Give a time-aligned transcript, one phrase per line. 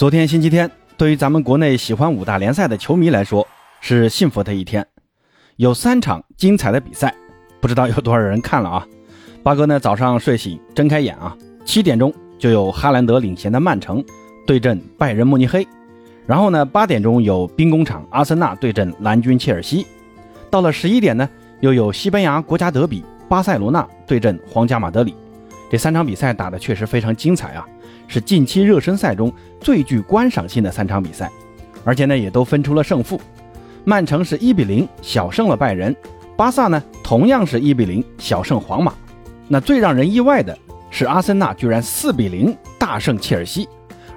[0.00, 3.46] 昨天星期天，对于咱们国内喜欢五大联赛的球迷来说，
[3.82, 4.86] 是幸福的一天。
[5.56, 7.14] 有三场精彩的比赛，
[7.60, 8.86] 不知道有多少人看了啊？
[9.44, 11.36] 八哥呢，早上睡醒，睁开眼啊，
[11.66, 14.02] 七点钟就有哈兰德领衔的曼城
[14.46, 15.68] 对阵拜仁慕尼黑，
[16.26, 19.86] 然后呢，八点钟有兵工厂阿森纳对阵蓝军切尔西，
[20.48, 21.28] 到了十一点呢，
[21.60, 25.14] 又有西班牙国家德比巴塞罗那对阵皇家马德里。
[25.70, 27.64] 这三场比赛打得确实非常精彩啊！
[28.08, 31.30] 是近期热身赛中最具观赏性的三场比赛，
[31.84, 33.20] 而且呢也都分出了胜负。
[33.84, 35.94] 曼城是一比零小胜了拜仁，
[36.36, 38.92] 巴萨呢同样是一比零小胜皇马。
[39.46, 40.58] 那最让人意外的
[40.90, 43.68] 是，阿森纳居然四比零大胜切尔西，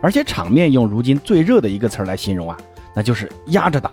[0.02, 2.58] 而且场面用如今最热的一个词来形容啊，
[2.95, 3.92] 那就是压着打。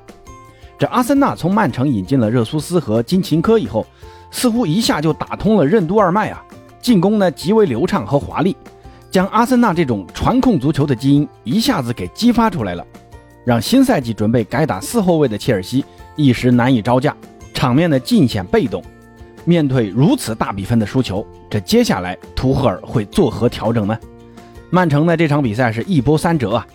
[0.79, 3.87] 这阿森纳从曼城引进了热苏斯和金琴科以后，
[4.31, 6.43] 似乎一下就打通了任督二脉啊，
[6.81, 8.57] 进攻呢极为流畅和华丽。
[9.11, 12.87] 将阿森纳这种传控足球的基因一下子给激发出来了，
[13.45, 17.17] 让新赛季准备改打四后卫的切尔西一时难以招架，
[17.53, 18.81] 场面呢尽显被动。
[19.45, 23.99] 面对如此大比分的输球，这接下来图赫尔会作何调整呢？
[24.71, 26.67] 曼城呢这场比赛是一波三折啊，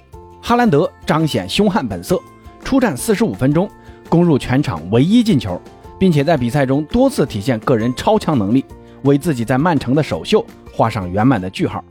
[0.41, 2.19] 哈兰德彰显凶悍本色，
[2.65, 3.69] 出战四十五分钟，
[4.09, 5.61] 攻入全场唯一进球，
[5.97, 8.65] 并且在比赛中多次体现个人超强能力，
[9.05, 11.83] 为自己在曼城的首秀画上圆满的句号。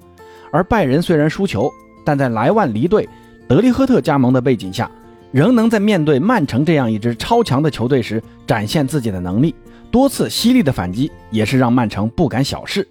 [0.52, 1.72] 而拜仁虽然输球，
[2.04, 3.08] 但在莱万离队、
[3.48, 4.90] 德利赫特加盟的背景下，
[5.32, 9.54] 仍能在面对曼城这样一支超强的球队时展现自己的能力，
[9.90, 12.86] 多次犀利的反击也是让曼城不敢小视。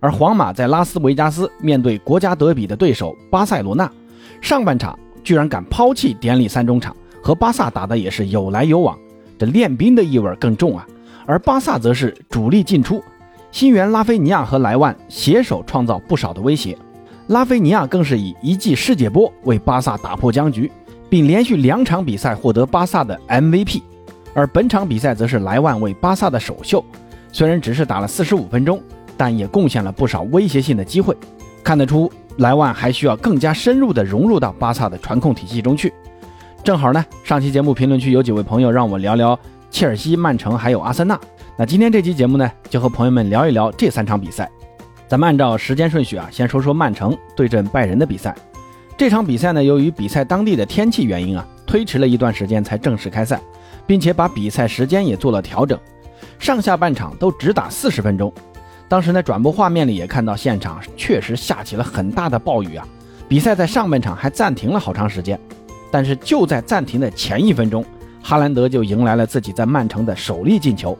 [0.00, 3.90] 而皇马在拉斯维加斯面对国家德比的对手巴塞罗那，
[4.40, 8.96] 上半场居然敢抛弃典礼三中场，和巴萨打的也是有来有往，
[9.38, 10.86] 这练兵的意味更重啊。
[11.26, 13.02] 而巴萨则是主力进出，
[13.50, 16.76] 新援拉菲尼亚和莱万携手创造不少的威胁。
[17.28, 20.70] 拉菲尼亚更是以一记世界波为巴萨打破僵局，
[21.08, 23.82] 并连续两场比赛获得巴萨的 MVP。
[24.34, 26.84] 而本场比赛则是莱万为巴萨的首秀，
[27.32, 28.80] 虽然只是打了四十五分钟，
[29.16, 31.16] 但也贡献了不少威胁性的机会。
[31.64, 35.92] 看得出莱万还需要更加深入地融入到巴萨的传控体系中去。
[36.62, 39.38] 正好呢，上期节目评论区有几位朋友让我聊聊
[39.70, 41.18] 切尔西、曼城还有阿森纳，
[41.60, 44.48] 那今天这期节目呢，就和朋友们聊一聊这三场比赛。
[45.08, 48.32] 咱们按照时间顺序啊，先说说曼城对阵拜仁的比赛。
[48.96, 53.40] 这场比赛呢，由于比赛当地的天气原因啊，推迟了一段时间才正式开赛，
[53.88, 55.76] 并且把比赛时间也做了调整，
[56.38, 58.32] 上下半场都只打四十分钟。
[58.88, 62.86] 当时呢，转播画面里也看到现场确实下起了很大的暴雨啊，
[63.26, 65.36] 比赛在上半场还暂停了好长时间。
[65.90, 67.84] 但是就在暂停的前一分钟，
[68.22, 70.96] 哈兰德就迎来了自己在曼城的首粒进球，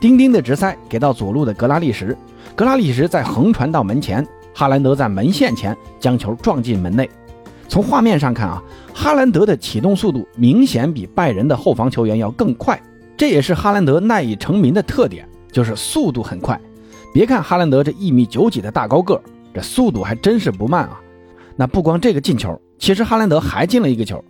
[0.00, 2.16] 丁丁的直塞给到左路的格拉利什。
[2.54, 7.08] 格拉利什在横传到门前，哈兰德在门线前将球撞进门内。
[7.68, 8.62] 从画面上看啊，
[8.94, 12.80] 哈兰德的启动速度明显比拜仁的后防球员要更快，
[13.16, 16.58] 这也是哈兰德赖以成名的特点，就是速度很快。
[17.12, 19.20] 别看哈兰德这一米九几的大高个，
[19.52, 21.00] 这速度还真是不慢啊。
[21.56, 24.22] 那不光这个进球，其实哈兰德还进了一个球。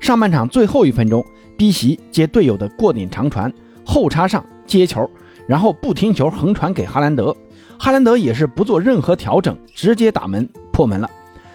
[0.00, 1.24] 上半场最后一分钟，
[1.56, 3.50] 逼席接队友的过顶长传，
[3.86, 5.08] 后插上接球，
[5.46, 7.34] 然后不停球横传给哈兰德。
[7.78, 11.10] 哈兰德也是不做任何调整，直接打门破门了。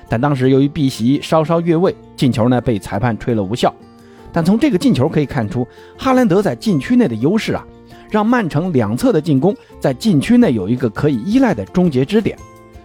[0.07, 3.73] 但当时由于碧玺稍稍越位，进球呢被裁判吹了无效。
[4.31, 7.65] 但从这个进球可以看出，哈兰德在禁区内的优势啊，
[8.09, 12.37] 让曼城两侧的进攻在禁区内有一个可以依赖的终结支点。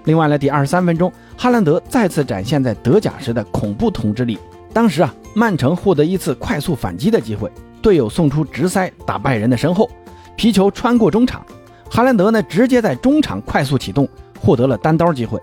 [0.05, 4.39] 另外呢，第二十三分钟，哈兰德再次展现在德甲时的恐怖统治力。
[4.73, 9.91] 当时啊，曼城获得一次快速反击的机会，队友送出直塞打拜仁的身后，
[10.37, 11.45] 皮球穿过中场。
[11.91, 14.09] 哈兰德呢，直接在中场快速启动，
[14.41, 15.41] 获得了单刀机会。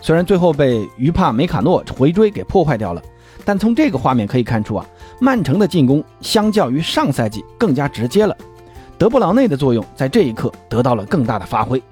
[0.00, 3.02] 虽然最后被于帕梅卡诺回追给破坏掉了，
[3.44, 4.86] 但从这个画面可以看出啊，
[5.20, 8.36] 曼城的进攻相较于上赛季更加直接了。
[8.96, 11.82] 德布劳内的作用在这一刻得到了更大的发挥。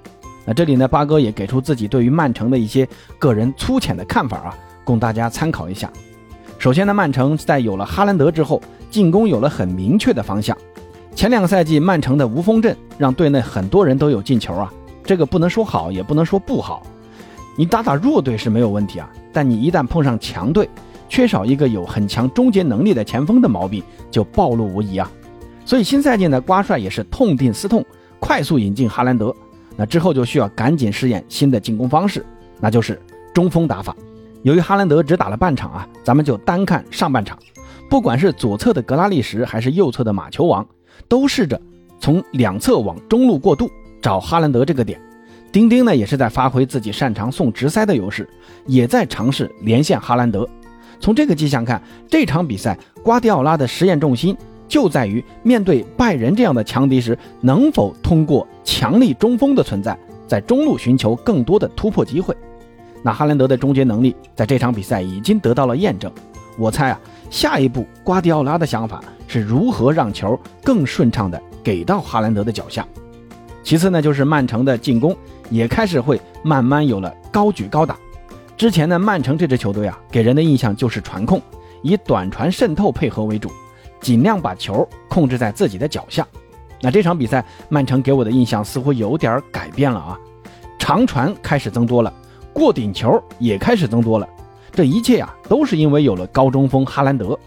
[0.45, 2.87] 那这里呢，八哥也给出自己对于曼城的一些
[3.19, 5.91] 个人粗浅的看法啊，供大家参考一下。
[6.57, 10.57] 首先呢，曼城在有了哈兰德之后，进攻有了很明确的方向。
[11.17, 14.71] 前两个赛季，曼城的无锋阵让队内很多人都有进球啊，
[15.03, 16.83] 这个不能说好，也不能说不好。
[17.57, 20.69] 你打打弱队是没有问题啊，但你一旦碰上强队，
[21.09, 23.81] 缺少一个有很强终结能力的前锋的毛病
[24.11, 25.11] 就暴露无遗啊。
[25.65, 27.83] 所以新赛季呢，瓜帅也是痛定思痛，
[28.19, 29.35] 快速引进哈兰德。
[29.75, 32.23] 那之后就需要赶紧试验新的进攻方式，
[32.59, 33.01] 那就是
[33.33, 33.95] 中锋打法。
[34.43, 37.35] 由于哈兰德只打了半场啊，咱们就单看上半场，
[37.89, 40.63] 不管是左侧的格拉利什还是右侧的马球王。
[41.07, 41.59] 都试着
[41.99, 43.69] 从两侧往中路过渡，
[44.01, 44.99] 找哈兰德这个点。
[45.51, 48.27] 丁丁呢，也是在发挥自己擅长送直塞的优势，
[48.65, 50.47] 也在尝试连线哈兰德。
[50.99, 54.35] 从这个迹象看，这场比赛瓜迪奥拉的实验重心
[54.67, 59.97] 就在于面对拜仁这样的强敌时，能否通过强力中锋的存在，
[60.27, 62.35] 在中路寻求更多的突破机会。
[63.01, 66.11] 那哈兰德的终结能力在这场比赛已经得到了验证。
[66.57, 66.99] 我猜啊，
[67.29, 72.87] 下一步瓜迪奥拉的想法是如何让球更顺畅的给到哈兰德的脚下。
[73.63, 75.15] 其次呢，就是曼城的进攻
[75.49, 77.97] 也开始会慢慢有了高举高打。
[78.55, 81.41] 之前呢，曼城这支球队啊，给人的印象就是传控，
[81.83, 83.51] 以短传渗透配合为主，
[83.99, 86.25] 尽量把球控制在自己的脚下。
[86.81, 90.17] 那这场比赛，曼城给我的印象似乎有点改变了啊，
[90.79, 92.13] 长传开始增多了，
[92.53, 94.27] 过顶球也开始增多了。
[94.71, 97.37] 这一切呀，都是因为有了高中锋哈兰德，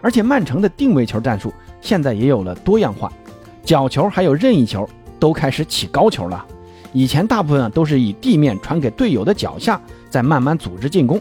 [0.00, 3.12] 而且曼城的定位球战术现在也有了多样化，
[3.64, 6.44] 角球还有任意球都开始起高球了。
[6.92, 9.80] 以前大部分啊都是以地面传给队友的脚下。
[10.10, 11.20] 再慢慢组织进攻，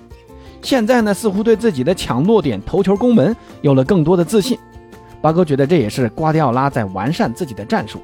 [0.62, 4.58] 现在呢，似乎对自己的抢落点、头球攻门有了更多的自信。
[5.20, 8.02] 八哥觉得这也是瓜迪奥拉在完善自己的战术。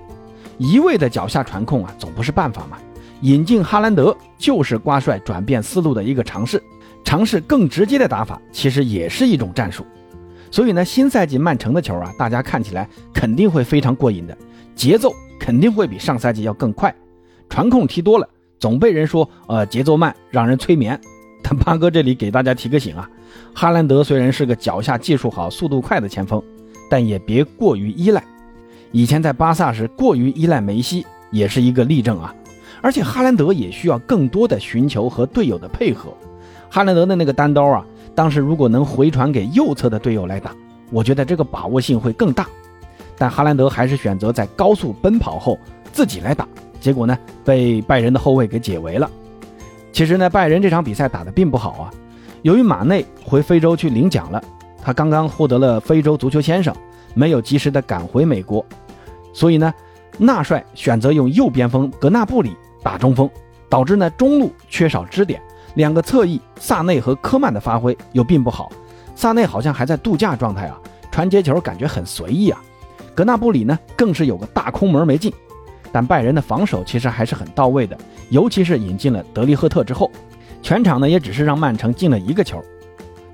[0.58, 2.78] 一味的脚下传控啊，总不是办法嘛。
[3.22, 6.62] 引进哈兰德就是瓜帅转变思路的一个尝试，
[7.06, 9.86] 尝试更直接的打法，其实也是一种战术。
[10.54, 14.38] 所以呢，新赛季曼城的球啊，大家看起来肯定会非常过瘾的，
[14.76, 16.94] 节奏肯定会比上赛季要更快，
[17.50, 18.30] 传控踢多了。
[18.60, 21.02] 总被人说，呃，节奏慢，让人催眠。
[21.42, 23.10] 但八哥这里给大家提个醒啊，
[23.52, 26.40] 哈兰德虽然是个脚下技术好、速度快的前锋，
[26.88, 28.24] 但也别过于依赖。
[28.92, 32.32] 以前在巴萨时过于依赖梅西，也是一个例证啊。
[32.80, 36.16] 而且哈兰德也需要更多的寻求和队友的配合。
[36.70, 37.84] 哈兰德的那个单刀啊，
[38.16, 40.52] 当时如果能回传给右侧的队友来打，
[40.92, 42.48] 我觉得这个把握性会更大。
[43.18, 45.58] 但哈兰德还是选择在高速奔跑后
[45.92, 46.48] 自己来打。
[46.80, 49.10] 结果呢，被拜仁的后卫给解围了。
[49.92, 51.92] 其实呢，拜仁这场比赛打得并不好啊。
[52.42, 54.44] 由于马内回非洲去领奖了，
[54.82, 56.76] 他刚刚获得了非洲足球先生，
[57.14, 58.66] 没有及时的赶回美国，
[59.32, 59.74] 所以呢，
[60.18, 63.30] 纳帅选择用右边锋格纳布里打中锋，
[63.70, 65.42] 导致呢中路缺少支点，
[65.76, 68.72] 两个侧翼萨内和科曼的发挥又并不好。
[69.16, 70.80] 萨内好像还在度假状态啊，
[71.12, 72.62] 传接球感觉很随意啊。
[73.16, 75.32] 格纳布里呢，更是有个大空门没进。
[75.92, 77.96] 但拜仁的防守其实还是很到位的，
[78.30, 80.10] 尤其是引进了德利赫特之后，
[80.64, 82.60] 全场呢也只是让曼城进了一个球。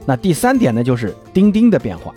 [0.06, 2.14] 那第三点呢，就是丁丁的变化。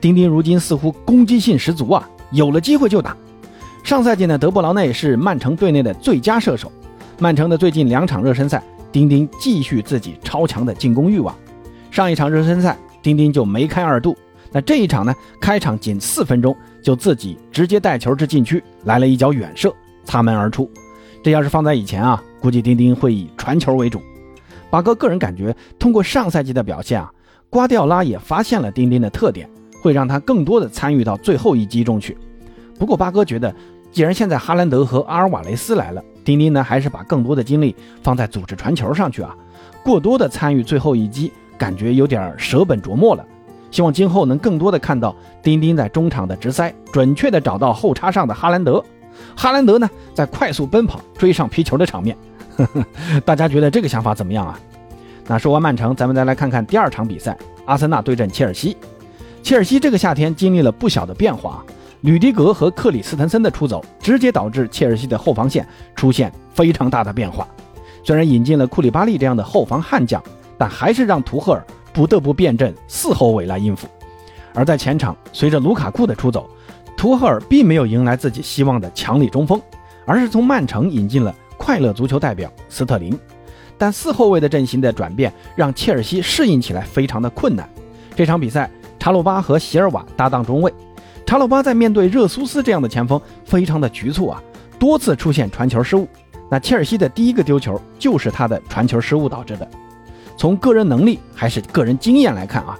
[0.00, 3.16] 丁丁如今似乎攻击性十足啊，有了机会就打。
[3.84, 6.72] 上赛季呢，德布劳内是曼城队内的最佳射手。
[7.20, 8.60] 曼城的最近两场热身赛，
[8.94, 11.34] 丁丁继续自己超强的进攻欲望。
[11.90, 14.16] 上一场热身赛，丁丁就梅开二度。
[14.52, 19.74] 那这一场呢，开场仅四分钟就自己直接带球至禁区，来了一脚远射。
[20.04, 20.70] 擦门而出，
[21.24, 24.00] 这要是放在以前啊，估计丁丁会以传球为主。
[24.70, 27.10] 八哥个人感觉，通过上赛季的表现啊，
[27.50, 29.50] 瓜迪奥拉也发现了丁丁的特点，
[29.82, 32.16] 会让他更多的参与到最后一击中去。
[32.78, 33.52] 不过八哥觉得，
[33.94, 39.32] 既然现在哈兰德和阿尔瓦雷斯来了，丁丁呢还是把更多的精力放在组织传球上去啊，
[39.84, 43.24] 过多的参与最后一击，感觉有点舍本逐末了。
[43.70, 45.14] 希望今后能更多的看到
[45.44, 48.84] 丁丁在中场的直塞，准确的找到后插上的哈兰德。
[49.36, 52.16] 哈兰德呢，在快速奔跑追上皮球的场面
[52.56, 52.84] 呵呵，
[53.24, 54.58] 大家觉得这个想法怎么样啊？
[55.28, 58.76] 那说完曼城，咱们再来看看第二场比赛，阿森纳对阵切尔西。
[59.40, 61.64] 切尔西这个夏天经历了不小的变化，
[62.04, 67.48] 吕迪格和克里斯滕森的出走，直接导致切尔西的后防线出现非常大的变化。
[68.02, 70.22] 虽然引进了库里巴利这样的后防悍将，
[70.58, 73.88] 但还是让图赫尔不得不变阵四后卫来应付。
[74.52, 76.46] 而在前场，随着卢卡库的出走。
[76.94, 79.58] 图赫尔并没有迎来自己希望的强力中锋，
[80.04, 83.18] 而是从曼城引进了快乐足球代表斯特林。
[83.78, 87.66] 但四后卫的阵型的转变让切尔西适应起来非常的困难。
[88.14, 90.70] 这场比赛，查洛巴和席尔瓦搭档中卫，
[91.26, 94.42] 查洛巴在面对热苏斯这样的前锋非常的局促啊，
[94.78, 96.06] 多次出现传球失误。
[96.50, 99.68] 那切尔西的第一个丢球就是他的传球失误导致的。
[100.36, 102.78] 从个人能力还是个人经验来看啊。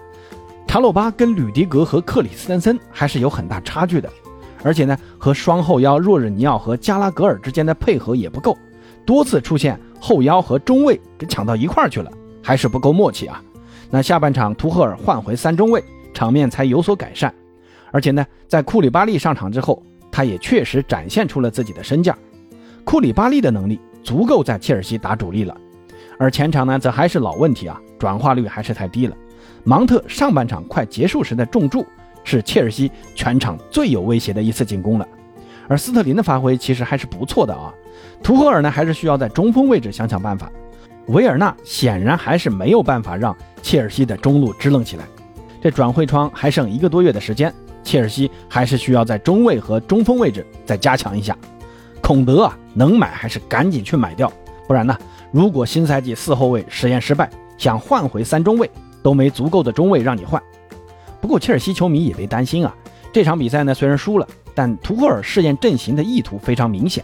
[0.66, 4.10] 查洛巴跟吕迪格和克里斯滕森还是有很大差距的，
[4.62, 8.58] 而且呢，和双后腰若日尼奥和加拉格尔之间的配合也不够，
[9.06, 12.10] 多次出现后腰和中卫给抢到一块儿去了，
[12.42, 13.40] 还是不够默契啊。
[13.88, 15.82] 那下半场图赫尔换回三中卫，
[16.12, 17.32] 场面才有所改善。
[17.94, 22.18] 而且呢，在库里巴利上场之后，他也确实展现出了自己的身价。
[22.82, 25.56] 库里巴利的能力足够在切尔西打主力了，
[26.18, 29.16] 而前场呢，则还是老问题啊，转化率还是太低了。
[29.62, 31.86] 芒特上半场快结束时的重注，
[32.24, 35.06] 是切尔西全场最有威胁的一次进攻了。
[35.68, 37.72] 而斯特林的发挥其实还是不错的啊。
[38.24, 40.50] 图赫尔呢，还是需要在中锋位置想想办法。
[41.06, 45.04] 维尔纳显然还是没有办法让切尔西的中路支棱起来。
[45.62, 47.54] 这转会窗还剩一个多月的时间，
[47.85, 51.37] 切尔西还是需要在中卫和中锋位置再加强一下。
[52.00, 54.33] 孔德啊，能买还是赶紧去买掉，
[54.67, 54.99] 不然呢，
[55.31, 58.71] 如果新赛季四后卫实验失败，想换回三中卫
[59.03, 60.43] 都没足够的中卫让你换。
[61.21, 62.75] 不过切尔西球迷也别担心啊，
[63.12, 67.03] 这场比赛呢虽然输了，但图赫尔试验阵型的意图非常明显，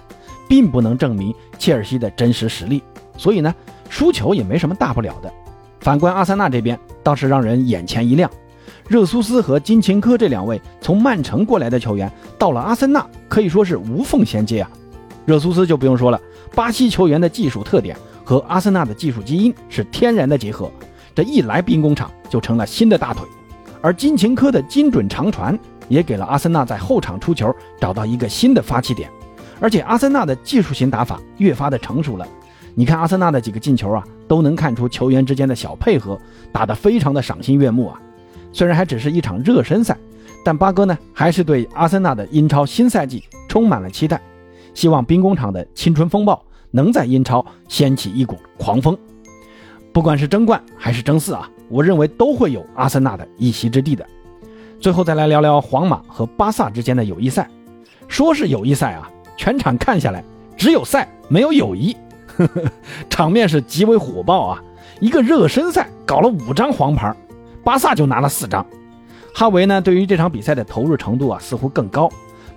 [0.49, 2.83] 并不能证明切尔西的真实实力，
[3.17, 3.55] 所以呢，
[3.89, 5.33] 输球也没什么大不了的。
[5.81, 8.31] 反观阿森纳这边，倒是让人眼前一亮。
[8.89, 14.71] 热苏斯和金琴科这两位从曼城过来的球员，到了阿森纳可以说是无缝衔接啊。
[15.27, 16.21] 热苏斯就不用说了，
[16.55, 20.71] 巴西球员的技术特点和阿森纳的技术基因是天然的结合，
[21.15, 23.25] 这一来兵工厂就成了新的大腿。
[23.81, 25.59] 而金琴科的精准长传
[25.89, 29.09] 也给了阿森纳在后场出球找到一个新的发起点，
[29.61, 32.27] 而且阿森纳的技术型打法越发的成熟了。
[32.75, 36.19] 你看阿森纳的几个进球啊，都能看出球员之间的小配合，
[36.53, 38.01] 打得非常的赏心悦目啊。
[38.53, 39.97] 虽然还只是一场热身赛，
[40.45, 44.21] 但八哥呢还是对阿森纳的英超新赛季充满了期待，
[44.75, 48.97] 希望兵工厂的青春风暴能在英超掀起一股狂风。
[49.93, 54.07] 不管是争冠还是争四啊，我认为都会有阿森纳的一席之地的。
[54.79, 57.49] 最后再来聊聊皇马和巴萨之间的友谊赛，
[58.09, 60.25] 说是友谊赛啊，全场看下来
[60.57, 61.97] 只有赛没有友谊，
[63.11, 64.63] 场面是极为火爆啊！
[65.01, 67.15] 一个热身赛搞了五张黄牌。
[67.63, 68.65] 巴萨就拿了四张，
[69.35, 69.81] 哈维呢？
[69.81, 72.09] 对于这场比赛的投入程度啊，似乎更高，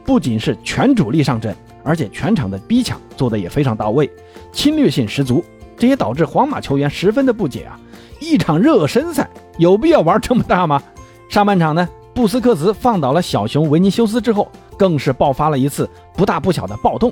[0.05, 4.10] 不仅是全主力上阵，而且全场的逼抢做的也非常到位，
[4.51, 5.43] 侵略性十足。
[5.75, 7.77] 这也导致皇马球员十分的不解啊！
[8.19, 10.81] 一场热身赛有必要玩这么大吗？
[11.27, 17.12] 上半场呢，布斯克茨放倒了小熊维尼修斯之后，更是爆发了一次不大不小的暴动，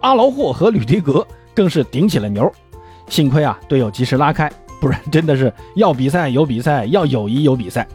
[0.00, 2.52] 阿劳霍和吕迪格更是顶起了牛，
[3.08, 4.50] 幸亏啊，队友及时拉开。
[4.82, 7.86] 不然真的是要比赛有比赛，要友谊有比赛。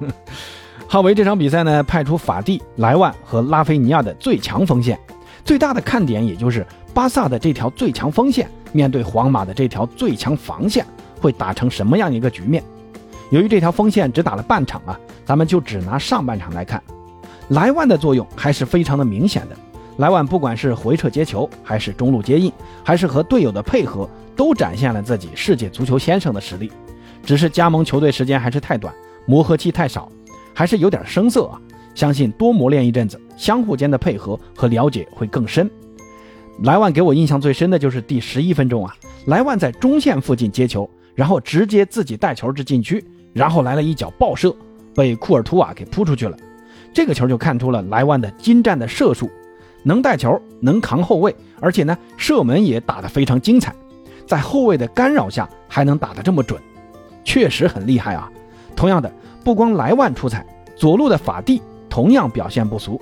[0.86, 4.98] 哈维这场比赛呢，派出法蒂、莱万和拉菲尼亚的最强锋线，
[5.42, 10.84] 最大的看点也就是巴萨的这条最强锋线面对皇马的这条最强防线
[11.18, 12.62] 会打成什么样一个局面。
[13.30, 16.82] 由于这条锋线只打了半场啊，咱们就只拿上半场来看，
[17.48, 19.56] 莱万的作用还是非常的明显的。
[19.98, 22.50] 莱万不管是回撤接球，还是中路接应，
[22.82, 24.08] 还是和队友的配合。
[24.34, 26.72] 都展现了自己世界足球先生的实力，
[27.22, 28.92] 只是加盟球队时间还是太短，
[29.26, 30.10] 磨合期太少，
[30.54, 31.60] 还是有点生涩啊。
[31.94, 35.70] 相信多磨练一阵子，相互间的配合和了解会更深。
[36.62, 38.96] 莱万给我印象最深的就是第十一分钟啊，
[39.26, 44.56] 莱万在中线附近接球，然后直接自己带球至禁区，然后来了一脚爆射，
[44.94, 46.34] 被库尔图瓦给扑出去了。
[46.94, 49.30] 这个球就看出了莱万的精湛的射术，
[49.82, 53.74] 能带球，能扛后卫，而且呢射门也打得非常精彩。
[54.26, 56.60] 在后卫的干扰下还能打得这么准，
[57.24, 58.30] 确实很厉害啊！
[58.74, 59.12] 同样的，
[59.44, 60.46] 不光莱万出彩，
[60.76, 61.60] 左路的法蒂
[61.90, 63.00] 同样表现不俗。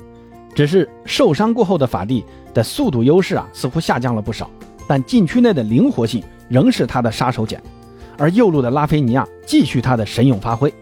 [0.55, 4.51] 只是受伤过后的法蒂的速度优势啊，似乎下降了不少，
[4.89, 7.57] 但禁区内的灵活性仍是他的杀手锏。
[8.19, 10.73] 而右路的拉菲尼亚继续他的神勇发挥。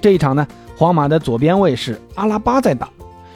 [0.00, 0.46] 这一场呢，
[0.76, 2.90] 皇马的左边卫是阿拉巴在打。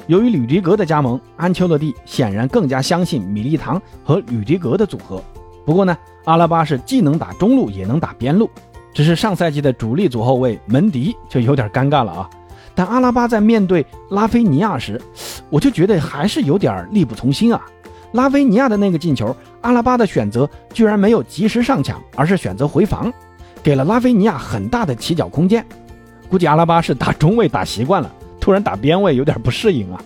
[0.09, 5.23] 由于吕迪格的加盟，安切洛蒂显然更加相信米利唐和吕迪格的组合。
[5.67, 8.49] 不过呢，阿拉巴是既能打中路也能打边路，
[8.95, 12.31] 只是上赛季的主力左后卫门迪就有点尴尬了啊。
[12.75, 14.99] 但阿拉巴在面对拉菲尼亚时，
[15.51, 17.63] 我就觉得还是有点力不从心啊。
[18.13, 23.13] 拉菲尼亚的那个进球，阿拉巴的选择居然没有及时上抢，而是选择回防，
[23.63, 25.63] 给了拉菲尼亚很大的起脚空间。
[26.31, 30.01] 估计阿拉巴是打中卫打习惯了，突然打边位有点不适应啊。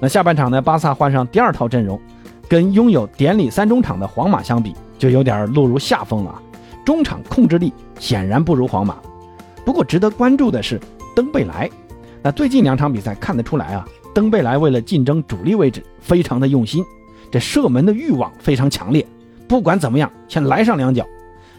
[0.00, 2.00] 那下半场呢，巴萨换上第二套阵容，
[2.48, 4.74] 跟拥有典礼三中场的皇马相比。
[4.98, 6.42] 就有点落入下风了，
[6.84, 8.96] 中场控制力显然不如皇马。
[9.64, 10.80] 不过值得关注的是
[11.14, 11.70] 登贝莱，
[12.20, 16.84] 那最近两场比赛看得出来啊，登贝莱为了竞争主力位置非常的用心，
[17.30, 19.06] 这射门的欲望非常强烈。
[19.46, 21.06] 不管怎么样，先来上两脚。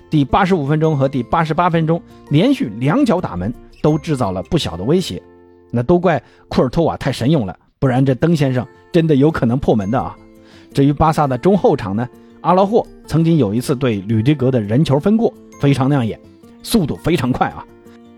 [0.10, 5.24] 第八十五分钟和第八十八分钟连续两脚打门，都制造了不小的威胁。
[5.72, 10.16] 那都怪库尔托瓦太神勇了，不然这登先生真的有可能破门的啊。
[10.74, 12.08] 至于巴萨的中后场呢？
[12.42, 16.18] 阿劳霍曾经有一次对吕迪格的人球分过，非常亮眼，
[16.64, 17.66] 速度非常快啊！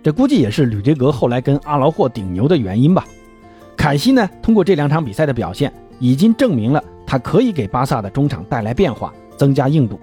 [0.03, 3.03] 这估计也是吕迪格后来跟阿劳霍顶牛的原因吧。
[3.75, 10.00] 凯西呢，通过这两场比赛的表现，已经证明了他可以给巴萨的中场带来变化，增加硬度。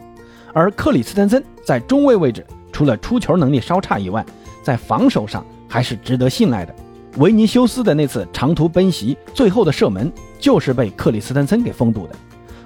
[0.53, 4.27] 而克里斯滕森在中卫位置，除了出球能力稍差以外，
[4.65, 6.75] 在防守上还是值得信赖的。
[7.17, 12.15] 维尼修斯的那次长途奔袭，最后的射门就是被克里斯滕森给封堵的。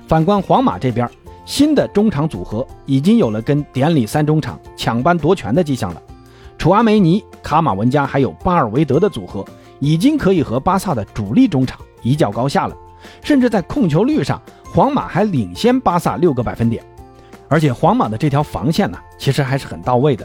[0.06, 1.08] 反观皇马这边。
[1.44, 6.00] 新的中场组合已经有了跟典礼三中场抢班夺权的迹象了。
[6.56, 9.44] 楚阿梅尼、卡马文加还有巴尔维德的组合，
[9.80, 12.76] 已经可以和巴萨的主力中场一较高下了。
[13.24, 14.40] 甚至在控球率上，
[14.72, 16.80] 皇马还领先巴萨六个百分点。
[17.48, 20.24] 而且皇马的这条防线呢，其实还是很到位的。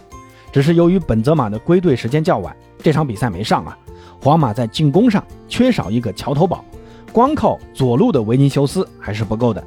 [0.51, 3.75] 只是由于本泽马的归队时间较晚，这场比赛没上啊。
[4.21, 6.63] 皇马在进攻上缺少一个桥头堡，
[7.11, 9.63] 光靠左路的维尼修斯还是不够的。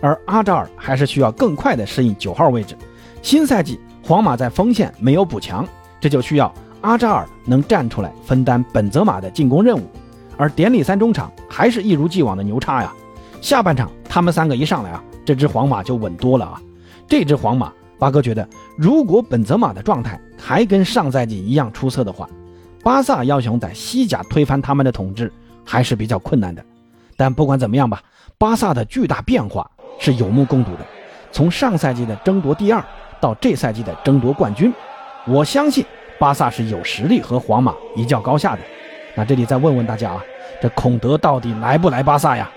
[0.00, 2.74] 而阿扎尔还是需要更快的适应九号位置。
[3.20, 5.66] 新赛季皇马在锋线没有补强，
[6.00, 9.82] 这就需要阿扎尔能站出来分担本泽马的进攻任务。
[10.38, 12.90] 而典礼三中场还是一如既往的牛叉呀！
[13.42, 16.58] 下半场他们三个一上来啊，这支皇马就稳多了啊。
[17.06, 22.26] 这支皇马，八哥觉得，如果本泽马的状态还跟上赛季一样出色的话，
[22.82, 25.32] 巴萨要想在西甲推翻他们的统治
[25.64, 26.64] 还是比较困难的。
[27.16, 28.02] 但不管怎么样吧，
[28.38, 29.70] 巴萨的巨大变化。
[30.02, 30.86] 是有目共睹的，
[31.30, 32.82] 从上赛季的争夺第二
[33.20, 34.72] 到这赛季的争夺冠军，
[35.26, 35.84] 我相信
[36.18, 38.62] 巴萨是有实力和皇马一较高下的。
[39.14, 40.24] 那这里再问问大家啊，
[40.58, 42.50] 这孔德到底来不来巴萨呀？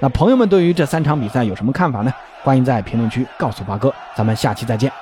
[0.00, 2.12] 那朋友们对于这三场比赛有什么看法呢？
[2.42, 4.92] 欢迎在评论区告诉八哥，咱们下期再见。